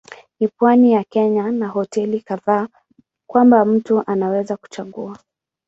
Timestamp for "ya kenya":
0.93-1.51